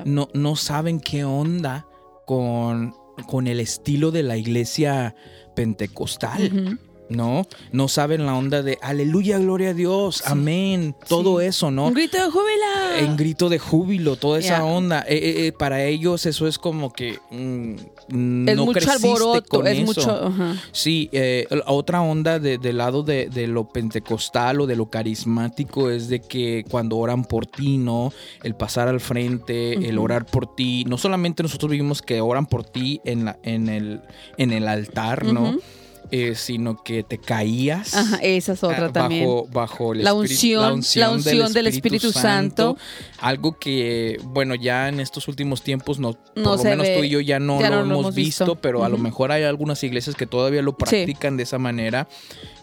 [0.04, 1.86] no, no saben qué onda
[2.26, 2.94] con,
[3.26, 5.14] con el estilo de la iglesia
[5.54, 6.78] pentecostal.
[7.12, 7.46] ¿No?
[7.72, 11.46] No saben la onda de aleluya, gloria a Dios, amén, todo Sí.
[11.46, 11.86] eso, ¿no?
[11.88, 12.96] Un grito de júbilo.
[12.98, 15.00] En grito de júbilo, toda esa onda.
[15.08, 17.74] Eh, eh, eh, para ellos eso es como que mm,
[18.48, 19.84] es no mucho alboroto, con es eso.
[19.86, 20.32] mucho.
[20.72, 25.90] Sí, eh, otra onda de- del lado de, de lo pentecostal o de lo carismático
[25.90, 28.12] es de que cuando oran por ti, ¿no?
[28.42, 30.84] El pasar al frente, el orar por ti.
[30.88, 34.00] No solamente nosotros vivimos que oran por ti en, la, en, el,
[34.38, 35.56] en el altar, ¿no?
[36.14, 37.94] Eh, sino que te caías.
[37.94, 39.24] Ajá, esa es otra ah, también.
[39.24, 42.76] Bajo, bajo el La espíritu- unción- la unción del Espíritu Santo.
[43.18, 47.04] Algo que, bueno, ya en estos últimos tiempos, no, No por lo menos ve, tú
[47.04, 48.60] y yo ya no ya lo no lo hemos visto, visto.
[48.60, 52.06] pero a lo mejor hay algunas iglesias que todavía lo practican de esa manera.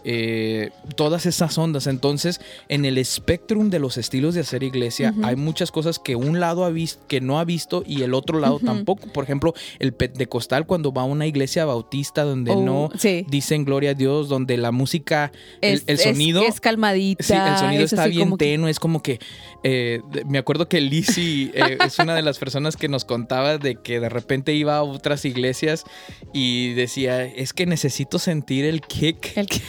[0.04, 1.86] Eh, todas esas ondas.
[1.86, 6.40] Entonces, en el espectrum de los estilos de hacer iglesia, hay muchas cosas que un
[6.40, 9.08] lado ha visto, que no ha visto y el otro lado tampoco.
[9.12, 13.24] Por ejemplo, el pentecostal cuando va a una iglesia bautista donde Oh, no sí.
[13.28, 16.42] dicen gloria a Dios, donde la música, el, Es- el sonido...
[16.42, 17.22] es, calmadita.
[17.24, 19.18] Sí, el sonido es está bien que- tenue, es como que
[19.62, 23.76] eh, me acuerdo que Lizzie eh, es una de las personas que nos contaba de
[23.76, 25.84] que de repente iba a otras iglesias
[26.32, 29.60] y decía, es que necesito sentir el kick el que-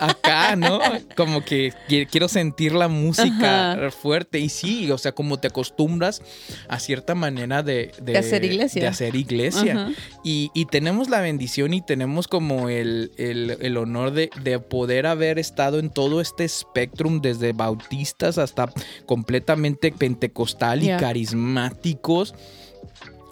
[0.00, 0.80] acá, ¿no?
[1.16, 3.90] Como que qui- quiero sentir la música Ajá.
[3.90, 6.20] fuerte y sí, o sea, como te acostumbras
[6.68, 8.82] a cierta manera de, De hacer iglesia.
[8.82, 9.92] de hacer iglesia.
[10.24, 15.06] Y, y tenemos la bendición y tenemos como el, el- el honor de, de poder
[15.06, 18.70] haber estado en todo este espectrum, desde bautistas hasta
[19.06, 22.34] completamente pentecostal y carismáticos.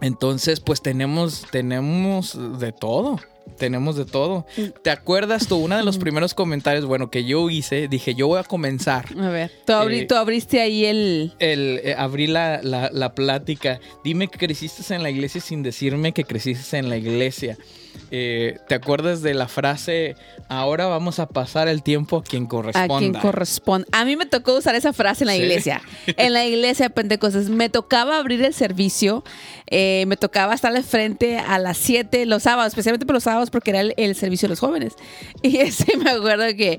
[0.00, 3.20] Entonces, pues tenemos, tenemos de todo.
[3.58, 4.44] Tenemos de todo.
[4.82, 5.56] ¿Te acuerdas tú?
[5.56, 9.06] Uno de los primeros comentarios, bueno, que yo hice, dije, yo voy a comenzar.
[9.18, 11.32] A ver, tú, abri- Eh, tú abriste ahí el...
[11.38, 13.78] El, eh, abrí la, la- la plática.
[14.02, 17.56] Dime que creciste en la iglesia sin decirme que creciste en la iglesia.
[18.10, 20.16] Eh, ¿Te acuerdas de la frase,
[20.48, 22.98] ahora vamos a pasar el tiempo a quien A corresponda?
[22.98, 23.86] quien corresponde.
[23.92, 25.40] A mí me tocó usar esa frase en la Sí.
[25.42, 25.80] iglesia.
[26.06, 27.48] En la iglesia de Pentecostés.
[27.48, 29.24] Me tocaba abrir el servicio.
[29.74, 33.48] eh, me tocaba estar al frente a las 7 los sábados, especialmente por los sábados
[33.48, 34.92] porque era el, el servicio de los jóvenes.
[35.42, 36.78] Y ese me acuerdo que,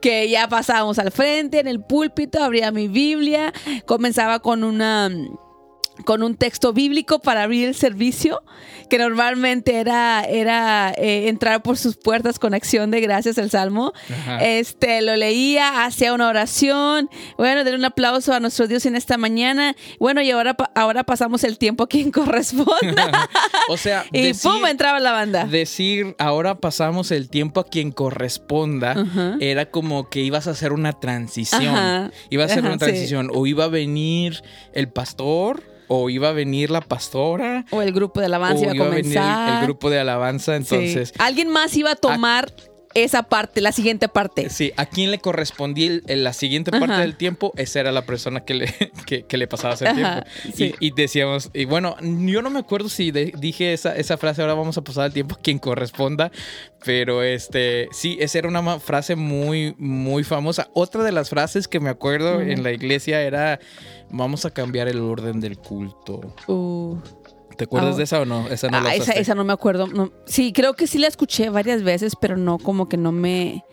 [0.00, 3.52] que ya pasábamos al frente en el púlpito, abría mi Biblia,
[3.84, 5.10] comenzaba con una
[6.04, 8.42] con un texto bíblico para abrir el servicio,
[8.88, 13.92] que normalmente era, era eh, entrar por sus puertas con acción de gracias el Salmo.
[14.10, 14.44] Ajá.
[14.44, 17.08] Este, lo leía, hacía una oración.
[17.38, 19.76] Bueno, den un aplauso a nuestro Dios en esta mañana.
[19.98, 23.28] Bueno, y ahora, ahora pasamos el tiempo a quien corresponda.
[23.68, 25.44] o sea, y decir, pum, entraba la banda.
[25.44, 29.36] decir, ahora pasamos el tiempo a quien corresponda, Ajá.
[29.40, 31.74] era como que ibas a hacer una transición.
[31.74, 32.10] Ajá.
[32.30, 32.78] Iba a Ajá, una sí.
[32.78, 33.30] transición.
[33.32, 37.64] O iba a venir el pastor, o iba a venir la pastora.
[37.72, 40.52] O el grupo de alabanza o iba a venir el- grupo de alabanza.
[40.52, 40.74] Sí.
[40.74, 42.52] Entonces, Alguien más iba a tomar
[42.94, 44.50] esa parte, la siguiente parte.
[44.50, 47.00] Sí, a quién le correspondía la siguiente parte Ajá.
[47.02, 48.66] del tiempo, esa era la persona que le,
[49.06, 50.56] que, que le pasaba ese Ajá, tiempo.
[50.56, 50.74] sí.
[50.80, 54.42] Y, y decíamos, y bueno, yo no me acuerdo si de- dije esa, esa frase,
[54.42, 56.32] ahora vamos a pasar el tiempo a quien corresponda,
[56.84, 60.68] pero este, sí, esa era una frase muy, muy famosa.
[60.74, 63.60] Otra de las frases que me acuerdo en la iglesia era,
[64.10, 66.34] vamos a cambiar el orden del culto.
[66.46, 66.96] Uh.
[67.56, 68.48] ¿Te acuerdas Ah, de esa o no?
[68.48, 69.86] Esa no Ah, la esa, esa no me acuerdo.
[69.86, 70.10] no.
[70.26, 73.64] Sí, creo que sí la escuché varias veces, pero no, como que no me.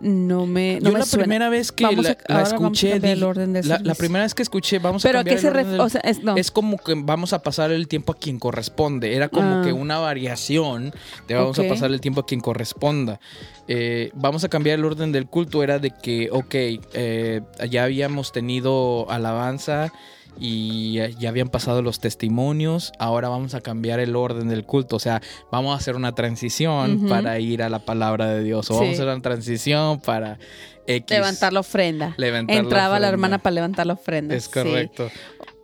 [0.00, 0.80] No me.
[0.80, 1.22] No Yo me la suena.
[1.24, 3.78] primera vez que Vamos la, a- la vamos a escuché, el dije- orden del la,
[3.82, 5.76] la primera vez que escuché, vamos a Pero a cambiar qué se el orden refiere.
[5.78, 6.36] del- O sea, es, no.
[6.36, 9.14] Es como que vamos a pasar el tiempo a quien corresponde.
[9.14, 9.62] Era como Ah.
[9.64, 10.92] que una variación
[11.28, 13.20] de vamos a pasar el tiempo a quien corresponda.
[13.68, 15.62] Eh, vamos a cambiar el orden del culto.
[15.62, 16.54] Era de que, ok,
[16.94, 19.92] eh, ya habíamos tenido alabanza
[20.38, 22.92] y ya- habían pasado los testimonios.
[22.98, 24.96] Ahora vamos a cambiar el orden del culto.
[24.96, 28.70] O sea, vamos a hacer una transición para ir a la palabra de Dios.
[28.70, 28.80] O Sí.
[28.80, 30.38] vamos a hacer una transición para
[30.86, 31.16] X.
[31.16, 32.14] levantar la ofrenda.
[32.16, 33.08] Levantar Entraba la ofrenda.
[33.08, 34.34] hermana para levantar la ofrenda.
[34.34, 34.50] Es sí.
[34.52, 35.10] correcto.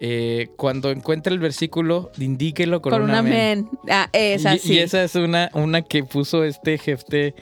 [0.00, 3.66] Eh, cuando encuentre el versículo, indíquelo con, Con un amén.
[3.68, 3.78] amén.
[3.90, 4.74] Ah, esa y, sí.
[4.74, 7.34] y esa es una, una que puso este Jefte.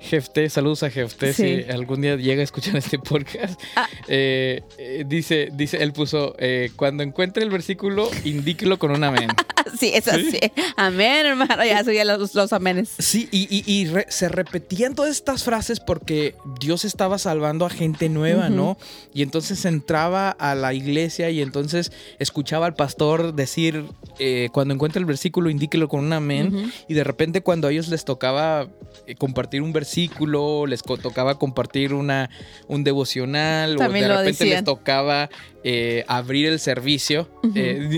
[0.00, 1.62] Jefte, saludos a Jefte, Sí.
[1.64, 3.60] si algún día llega a escuchar este podcast.
[3.76, 3.86] Ah.
[4.08, 9.28] Eh, eh, dice, dice, él puso, eh, cuando encuentre el versículo, indíquelo con un amén.
[9.78, 10.38] Sí, esa sí.
[10.76, 11.64] Amén, hermano.
[11.64, 12.90] Ya subía los, los amenes.
[12.98, 17.70] Sí, y, y- y re- se repetían todas estas frases porque Dios estaba salvando a
[17.70, 18.48] gente nueva.
[18.50, 18.76] ¿no?
[19.14, 23.84] Y entonces entraba a la iglesia y entonces escuchaba al pastor decir,
[24.18, 26.72] eh, cuando encuentre el versículo, indíquelo con un amén.
[26.88, 28.68] Y de repente cuando a ellos les tocaba
[29.06, 32.30] eh, compartir un versículo, les co- tocaba compartir una,
[32.68, 35.30] un devocional, También o de repente les tocaba
[35.64, 37.28] eh, abrir el servicio.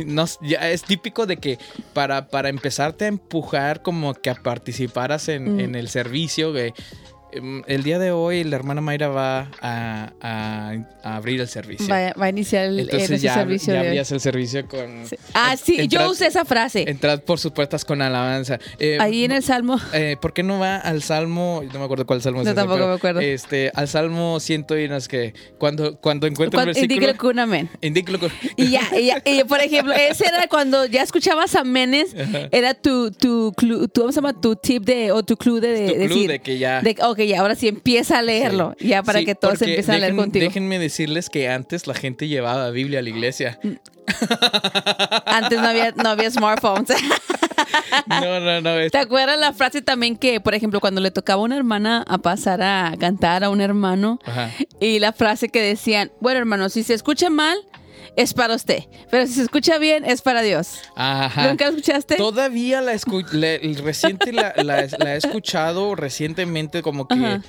[0.06, 1.58] No- ya es típico de que
[1.92, 5.60] para, para empezarte a empujar como que a participaras en, Mm.
[5.60, 6.72] en el servicio, em,
[7.66, 11.88] el día de hoy la hermana Mayra va a, a- a abrir el servicio.
[11.88, 15.06] Va, va a iniciar el, Entonces ese ya, servicio ya de abrías el servicio con...
[15.08, 15.16] Sí.
[15.34, 16.84] Ah, sí, yo usé esa frase.
[16.88, 18.58] Entrad por sus puertas con alabanza.
[18.78, 19.78] Eh, Ahí en el salmo.
[19.92, 21.62] eh, ¿Por qué no va al Salmo?
[21.72, 23.20] No me acuerdo cuál Salmo es ese, tampoco pero, me acuerdo.
[23.20, 27.30] Este, al Salmo ciento y unas que cuando, cuando encuentre el Cuando, versículo, indíquelo con
[27.30, 27.68] un amén.
[27.80, 28.30] indíquelo con...
[28.56, 32.14] Y ya, y ya, y por ejemplo, ese era cuando ya escuchabas amenes,
[32.52, 34.38] era tu, tu, clu- tu, ¿cómo se llama?
[34.40, 36.30] Tu tip de, o tu clue de, tu clue decir.
[36.30, 36.80] de que ya...
[36.80, 39.98] de, ok, ya, ahora sí empieza a leerlo, ya para Sí, que todos empiecen a
[39.98, 40.44] leer contigo.
[40.44, 43.58] Déjenme decirles que antes la gente llevaba Biblia a la iglesia.
[45.26, 46.88] Antes no había, no había smartphones.
[48.06, 48.70] No, no, no.
[48.78, 52.04] es- ¿Te acuerdas la frase también que, por ejemplo, cuando le tocaba a una hermana
[52.08, 54.50] a pasar a cantar a un hermano Ajá.
[54.80, 57.56] y la frase que decían, bueno hermano, si se escucha mal,
[58.16, 60.80] es para usted, pero si se escucha bien, es para Dios.
[60.94, 61.48] Ajá.
[61.48, 62.16] ¿Nunca escuchaste?
[62.16, 67.42] Todavía la, escu- la- reciente la, la- la he escuchado recientemente como que Ajá.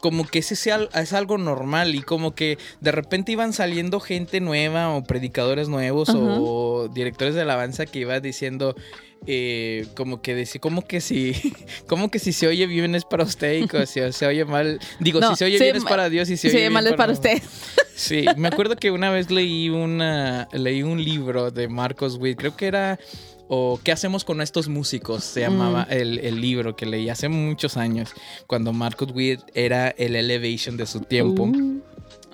[0.00, 4.40] Como que ese sea- es algo normal y como que de repente iban saliendo gente
[4.40, 8.74] nueva o predicadores nuevos o directores de alabanza que iba diciendo
[9.26, 11.32] eh, como que decía como que si
[11.88, 15.18] como que si se oye bien es para usted y si se oye mal digo
[15.20, 16.84] No, si se oye se bien es para Dios y si se oye oye mal
[16.84, 17.42] bien es para usted.
[17.98, 22.56] Sí, me acuerdo que una vez leí una leí un libro de Marcos Witt, creo
[22.56, 22.96] que era
[23.48, 25.24] o ¿Qué hacemos con estos músicos?
[25.24, 25.92] Se llamaba Mm.
[25.92, 28.10] el, el libro que leí hace muchos años,
[28.46, 31.44] cuando Marcos Witt era el Elevation de su tiempo.
[31.44, 31.80] Uh,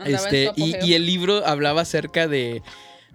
[0.04, 2.62] en este, y, y el libro hablaba acerca de,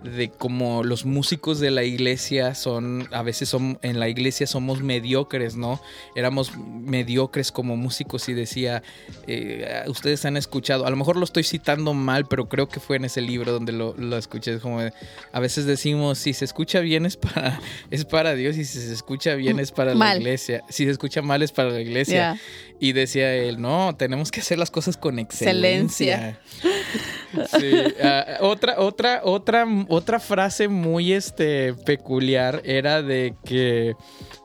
[0.04, 4.82] de cómo los músicos de la iglesia son, a veces son, en la iglesia somos
[4.82, 5.82] mediocres, ¿no?
[6.16, 8.82] Éramos mediocres como músicos y decía,
[9.28, 12.96] eh, ustedes han escuchado, a lo mejor lo estoy citando mal, pero creo que fue
[12.96, 16.80] en ese libro donde lo, lo escuché, es como, a veces decimos, si se escucha
[16.80, 17.60] bien es para,
[17.92, 21.22] es para Dios y si se escucha bien es para la iglesia, si se escucha
[21.22, 22.40] mal es para la iglesia.
[22.82, 26.40] Y decía él, no, tenemos que hacer las cosas con excelencia.
[27.60, 27.72] Sí,
[28.04, 33.96] ah, otra, otra, otra, otra frase muy este, peculiar era de que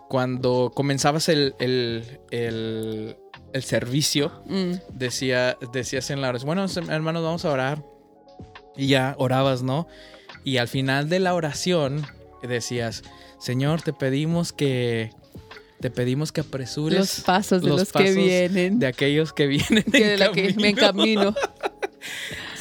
[0.08, 3.16] cuando comenzabas el, el, el-
[3.52, 4.72] el servicio, Mm.
[4.92, 7.84] decía, decías en la oración, bueno, hermanos, vamos a orar.
[8.76, 9.86] Y ya orabas, ¿no?
[10.42, 12.04] Y al final de la oración
[12.42, 13.02] decías,
[13.38, 15.10] Señor, te pedimos que...
[15.80, 18.78] Te pedimos que apresures Los pasos de los los, que vienen.
[18.78, 20.60] de aquellos que vienen que en de la que camino.
[20.62, 21.34] me encamino.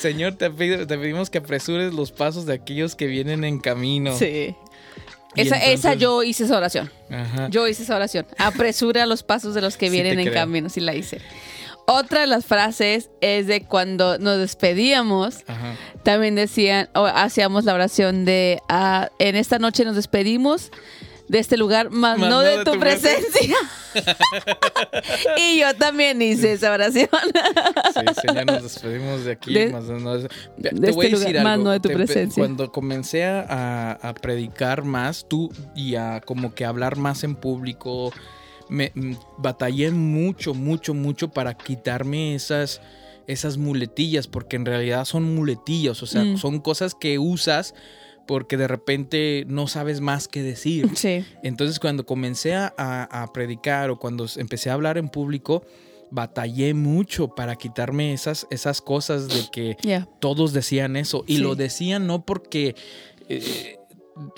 [0.03, 4.15] Señor, te, pido- te pedimos que apresures los pasos de aquellos que vienen en camino.
[4.17, 4.53] Sí.
[5.35, 6.91] Esa, yo hice esa oración.
[7.09, 7.47] Ajá.
[7.49, 8.25] Yo hice esa oración.
[8.37, 10.41] Apresura los pasos de los que vienen en creo.
[10.41, 10.69] camino.
[10.69, 11.21] Sí la hice.
[11.87, 15.43] Otra de las frases es de cuando nos despedíamos.
[15.47, 15.75] Ajá.
[16.03, 20.69] También decían, o hacíamos la oración de, ah, en esta noche nos despedimos.
[21.27, 23.55] De este lugar, más, no, de, tu, presencia.
[25.37, 27.09] y yo también hice esa oración.
[27.93, 29.67] sí, Señor, nos despedimos de aquí.
[29.71, 32.41] más no, de, te voy este a decir más no de tu presencia.
[32.41, 38.11] Cuando comencé a, a, predicar más, tú y a como que hablar más en público,
[38.69, 42.81] me mm, batallé mucho, mucho, mucho para quitarme esas
[43.27, 46.37] esas muletillas, porque en realidad son muletillas, o sea, mm.
[46.37, 47.73] son cosas que usas
[48.27, 50.89] porque de repente no sabes más qué decir.
[50.95, 51.25] Sí.
[51.43, 55.63] Entonces cuando comencé a, predicar o cuando empecé a hablar en público,
[56.11, 61.23] batallé mucho para quitarme esas, esas cosas de que todos decían eso.
[61.27, 62.75] Y lo decían no porque...
[63.29, 63.77] Eh,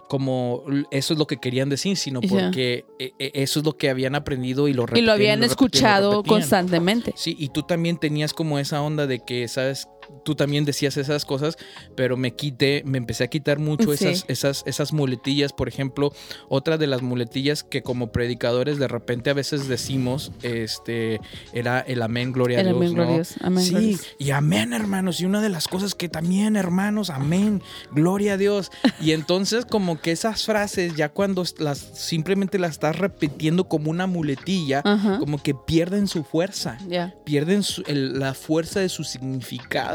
[0.07, 3.89] como eso es lo que querían decir, sino porque e, e, eso es lo que
[3.89, 7.13] habían aprendido y lo Y lo habían escuchado constantemente.
[7.17, 9.87] Sí, y tú también tenías como esa onda de que, ¿sabes?
[10.23, 11.57] Tú también decías esas cosas,
[11.95, 15.53] pero me quité, me empecé a quitar mucho esas, esas, esas muletillas.
[15.53, 16.13] Por ejemplo,
[16.49, 21.19] otra de las muletillas que como predicadores de repente a veces decimos, este,
[21.53, 22.75] era el amén, gloria a Dios.
[22.75, 23.21] Amén, ¿no?
[23.41, 25.21] Amén, sí, y amén, hermanos.
[25.21, 28.71] Y una de las cosas que también, hermanos, amén, gloria a Dios.
[28.99, 34.07] Y entonces, como que esas frases, ya cuando las simplemente las estás repitiendo como una
[34.07, 34.81] muletilla,
[35.19, 36.77] como que pierden su fuerza.
[37.23, 39.94] Pierden la fuerza de su significado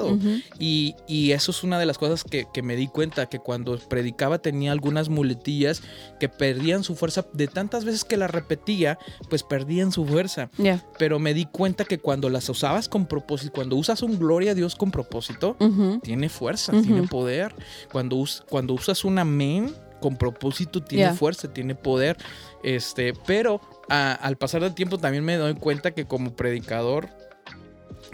[0.58, 0.94] y,
[1.30, 5.08] eso es una de las cosas que, me di cuenta, que cuando predicaba tenía algunas
[5.08, 5.82] muletillas
[6.18, 7.26] que perdían su fuerza.
[7.32, 10.50] De tantas veces que las repetía, pues perdían su fuerza.
[10.98, 14.54] Pero me di cuenta que cuando las usabas con propósito, cuando usas un gloria a
[14.54, 15.56] Dios con propósito,
[16.02, 17.54] tiene fuerza, tiene poder.
[17.92, 22.16] Cuando, cuando usas un amén con propósito, tiene fuerza, tiene poder.
[22.62, 27.08] Este, pero al pasar del tiempo también me doy cuenta que como predicador,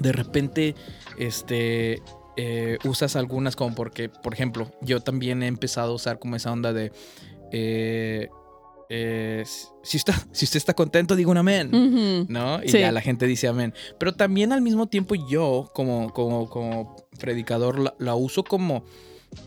[0.01, 0.75] de repente
[1.18, 2.02] este,
[2.37, 6.52] eh, usas algunas como porque, por ejemplo, yo también he empezado a usar como esa
[6.52, 6.92] onda de...
[7.52, 8.29] Eh,
[8.88, 9.44] eh,
[9.83, 12.62] si, está, si usted está contento, diga un amén, ¿no?
[12.62, 13.74] Y ya la gente dice amén.
[13.98, 18.85] Pero también al mismo tiempo yo, como, como, como predicador, la uso como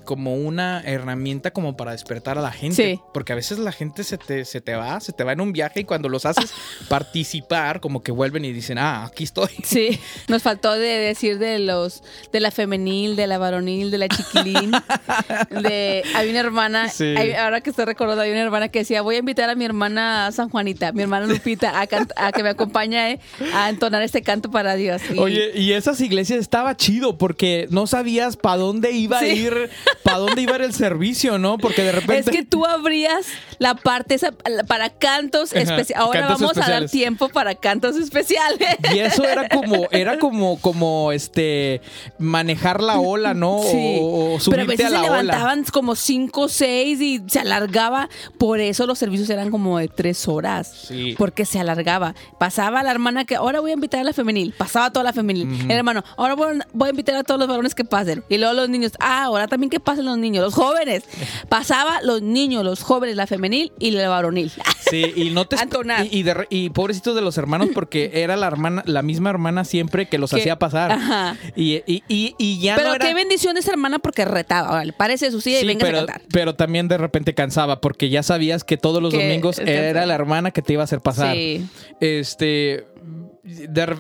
[0.05, 2.99] como una herramienta como para despertar a la gente.
[3.13, 5.51] Porque a veces la gente se te, se te va, se te va en un
[5.51, 6.51] viaje y cuando los haces
[6.89, 9.49] participar, como que vuelven y dicen, ah, aquí estoy.
[9.63, 14.07] Sí, nos faltó de decir de los, de la femenil, de la varonil, de la
[14.07, 14.71] chiquilín.
[15.51, 16.91] de, hay una hermana,
[17.39, 20.31] ahora que estoy recordando, hay una hermana que decía, voy a invitar a mi hermana
[20.31, 23.19] San Juanita, mi hermana Lupita, a, a que me acompañe
[23.53, 25.01] a entonar este canto para Dios.
[25.17, 29.69] Oye, y esas iglesias estaba chido porque no sabías para dónde iba a ir
[30.03, 31.57] para dónde iba el servicio, ¿no?
[31.57, 32.31] Porque de repente.
[32.31, 33.27] Es que tú abrías
[33.59, 34.31] la parte esa
[34.67, 35.93] para cantos especiales.
[35.95, 38.77] Ahora vamos a dar tiempo para cantos especiales.
[38.93, 41.81] Y eso era como, era como, como este
[42.17, 43.61] manejar la ola, ¿no?
[43.63, 43.99] Sí.
[44.01, 48.09] O, subirte Pero a veces se levantaban como cinco o seis y se alargaba.
[48.37, 50.85] Por eso los servicios eran como de tres horas.
[50.87, 51.15] Sí.
[51.17, 52.15] Porque se alargaba.
[52.39, 54.53] Pasaba la hermana que ahora voy a invitar a la femenil.
[54.57, 55.65] Pasaba toda la femenil.
[55.65, 58.23] El hermano, ahora voy, voy a invitar a todos los varones que pasen.
[58.29, 61.03] Y luego los niños, ah, ahora también que pasen los niños, los jóvenes.
[61.49, 64.51] Pasaba los niños, los jóvenes, la femenil y la varonil.
[64.89, 65.55] Sí, y no te
[66.11, 70.17] y, y, pobrecitos de los hermanos porque era la hermana, la misma hermana siempre que
[70.17, 70.91] los hacía pasar.
[70.91, 71.37] Ajá.
[71.55, 73.07] Y, y, ya pero no era...
[73.07, 74.83] qué bendición esa hermana porque retaba.
[74.83, 76.21] le parece su silla y venga pero, a cantar.
[76.31, 80.51] Pero también de repente cansaba porque ya sabías que todos los domingos era la hermana
[80.51, 81.35] que te iba a hacer pasar.
[81.35, 81.67] Sí.
[81.99, 82.85] Este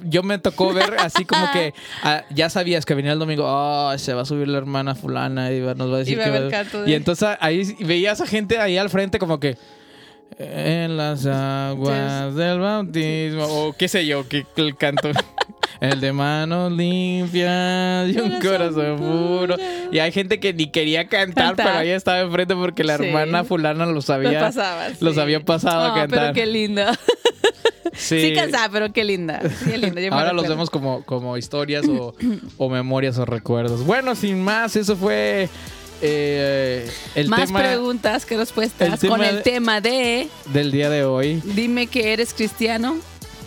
[0.05, 3.97] yo me tocó ver así como que ah, ya sabías que venía el domingo, oh,
[3.97, 7.29] se va a subir la hermana fulana y nos va a decir que Y entonces
[7.39, 9.57] ahí veías a gente ahí al frente como que
[10.37, 15.09] en las aguas del bautismo o qué sé yo, que el canto
[15.79, 19.55] el de manos limpias y un corazón puro.
[19.91, 23.85] Y hay gente que ni quería cantar, pero ahí estaba enfrente porque la hermana fulana
[23.85, 24.51] los había,
[24.99, 26.19] los había pasado a cantar.
[26.19, 26.83] Pero qué lindo.
[27.99, 29.41] Sí, cansada, pero qué linda.
[30.11, 31.85] Ahora los vemos como, como historias
[32.57, 33.85] o, memorias o recuerdos.
[33.85, 35.49] Bueno, sin más, eso fue
[36.01, 40.29] eh, el Más preguntas que respuestas con el tema de...
[40.53, 41.41] Del día de hoy.
[41.43, 42.97] Dime que eres cristiano.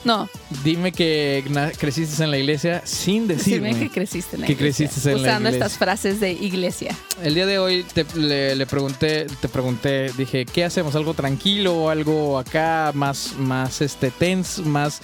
[0.05, 0.29] No.
[0.65, 1.45] Dime que
[1.79, 4.89] creciste en la iglesia sin decirme Dime que creciste en la que iglesia.
[4.89, 6.97] Creciste en Usando estas frases de iglesia.
[7.23, 7.85] El día de hoy
[8.17, 10.97] le, pregunté, te pregunté, dije, ¿qué hacemos?
[10.97, 11.89] ¿Algo tranquilo?
[11.89, 14.63] ¿Algo acá más, más este, tense?
[14.63, 15.01] Más,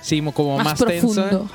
[0.00, 1.48] sí, como más, profundo.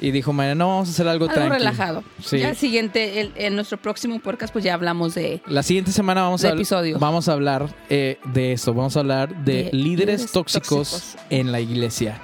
[0.00, 2.04] Y dijo, María, no, vamos a hacer algo, algo relajado.
[2.22, 2.38] Sí.
[2.38, 5.40] Ya el siguiente, en nuestro próximo podcast, pues ya hablamos de.
[5.46, 6.98] La siguiente semana vamos, a, episodio.
[6.98, 8.74] vamos a hablar eh, de esto.
[8.74, 12.20] Vamos a hablar de, líderes, tóxicos, en la iglesia.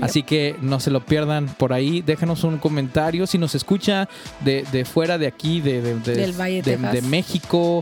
[0.00, 2.02] Así que no se lo pierdan por ahí.
[2.02, 3.26] Déjenos un comentario.
[3.26, 4.08] Si nos escucha
[4.44, 6.92] de, de fuera de aquí, de, de, de- Del Valle de de- Texas.
[6.92, 7.80] de México,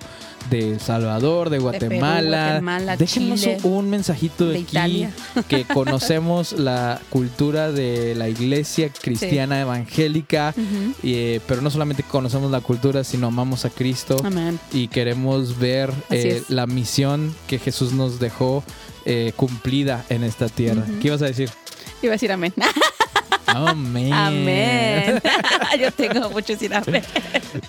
[0.51, 2.47] de El Salvador, de Perú, Guatemala.
[2.51, 5.11] Guatemala, déjenos Chile, un mensajito de, de aquí Italia.
[5.49, 10.55] que conocemos la cultura de la iglesia cristiana evangélica.
[11.03, 14.59] Eh, pero no solamente conocemos la cultura, sino amamos a Cristo Amén.
[14.73, 18.63] y queremos ver eh, la misión que Jesús nos dejó
[19.07, 20.85] eh, cumplida en esta tierra.
[21.01, 21.51] ¿Qué ibas a decir?
[22.05, 22.53] Iba a decir amén.
[23.47, 24.13] Amén.
[24.13, 25.23] Amén.
[25.81, 27.03] Yo tengo mucho decir amén.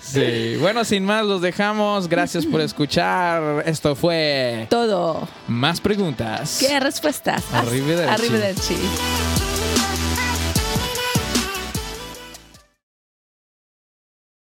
[0.02, 0.56] Sí.
[0.60, 2.08] Bueno, sin más, los dejamos.
[2.08, 3.62] Gracias por escuchar.
[3.66, 5.28] Esto fue Todo.
[5.46, 6.58] Más Preguntas.
[6.60, 7.44] ¿Qué respuestas?
[7.52, 8.12] Arrivederci.
[8.12, 8.76] Arrivederci.